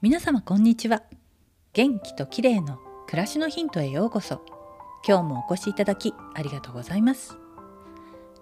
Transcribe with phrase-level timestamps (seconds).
[0.00, 1.02] 皆様こんにちは。
[1.72, 2.78] 元気と綺麗の
[3.08, 4.40] 暮らしのヒントへようこそ。
[5.04, 7.36] 今日もお越しいただきありがとうございます。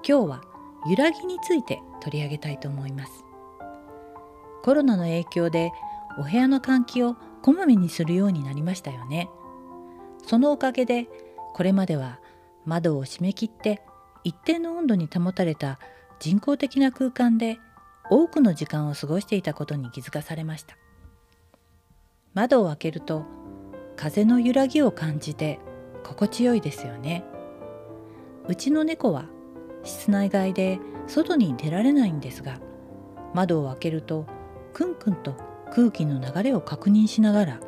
[0.07, 0.43] 今日は
[0.87, 3.25] 揺らぎについて取り上げたいと思います。
[4.65, 5.73] コロナの影響で
[6.19, 9.31] お部屋の換気をこまめにするようになりましたよね。
[10.27, 11.09] そのおかげで
[11.55, 12.21] これまでは
[12.67, 13.81] 窓を閉め切って
[14.25, 15.79] 一定の温度に保たれた
[16.21, 17.59] 人工的な空間で
[18.11, 20.77] 多くの時間を過ごしていたことに気づかされました。
[22.37, 23.25] 窓を開けると
[23.97, 25.59] 風の揺らぎを感じて
[26.05, 27.25] 心地よいですよね。
[28.47, 29.25] うちの猫は
[29.85, 32.61] 室内外で外に出られないんですが
[33.33, 34.27] 窓を開けると
[34.75, 35.35] くんくんと
[35.73, 37.61] 空気の流れを確認しながら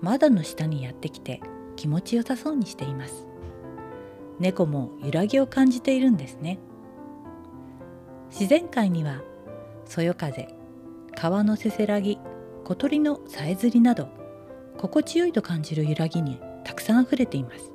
[0.00, 1.40] 窓の下にやってきて
[1.74, 3.26] 気持ちよさそうにしています。
[4.38, 6.60] 猫も揺らぎを感じているんですね。
[8.30, 9.20] 自然界には
[9.84, 10.46] そよ風
[11.12, 12.20] 川のせせらぎ
[12.64, 14.08] 小鳥のさえずりなど
[14.78, 17.72] 心地よいと感じる揺らぎにたくさんあふれています。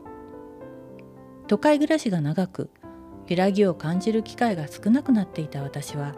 [1.47, 2.69] 都会暮らしが長く
[3.27, 6.13] 揺らぎを感じる機会が少なくなっていた私は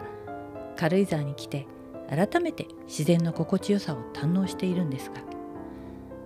[0.76, 1.66] 軽井沢に来て
[2.08, 5.22] 改めて自然の心地よさを堪能しているんですが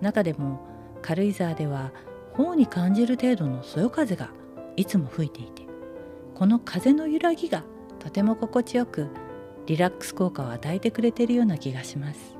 [0.00, 0.66] 中でも
[1.02, 1.92] 軽井沢では
[2.32, 4.30] 頬に感じる程度のそよ風が
[4.76, 5.62] いつも吹いていて
[6.34, 7.62] この風の揺らぎが
[7.98, 9.08] とても心地よく
[9.66, 12.36] リラックス効果を与えてくれているような気がします。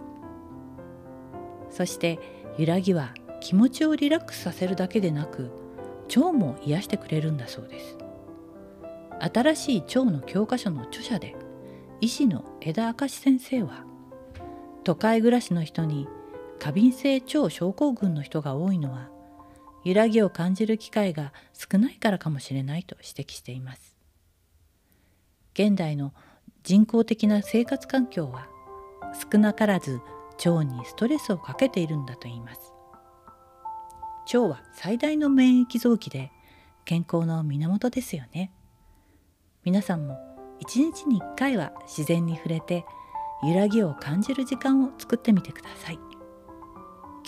[1.71, 2.19] そして
[2.59, 5.51] 揺らぎは気持ちをリラックスさせるだけでなく
[6.09, 7.99] 腸も癒してくれるんだそうです。
[9.21, 11.35] 新しい腸の教科書の著者で
[12.01, 13.85] 医師の枝明先生は
[14.83, 16.09] 都会暮らしの人に
[16.59, 19.09] 過敏性腸症候群の人が多いのは
[19.85, 23.97] 揺らぎを感じる機会が少ないからかもしれないと指摘しています。
[25.55, 26.13] 現代の
[26.65, 28.49] 人工的な生活環境は
[29.31, 30.01] 少なからず
[30.45, 32.73] 腸にストレスをかけているんだと言います。
[34.33, 36.33] 腸は最大の免疫臓器で
[36.87, 38.51] 健康の源ですよね。
[39.63, 40.19] 皆さんも
[40.59, 42.87] 一日に1回は自然に触れて
[43.47, 45.99] 揺らぎを感じる時間を作ってみてください。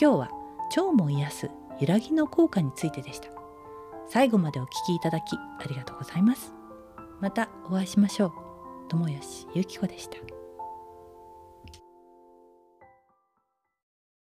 [0.01, 0.31] 今日は
[0.71, 3.29] 腸も癒す揺らぎの効果についてでした。
[4.09, 6.55] 最後までお聞きいただきありがとうございます。
[7.21, 8.46] またお会いしましょう。
[8.89, 10.36] 友吉ゆき子でした。